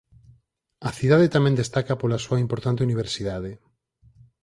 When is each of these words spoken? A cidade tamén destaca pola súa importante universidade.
A 0.87 0.89
cidade 0.99 1.31
tamén 1.35 1.59
destaca 1.61 1.99
pola 2.01 2.23
súa 2.25 2.41
importante 2.45 2.85
universidade. 2.87 3.51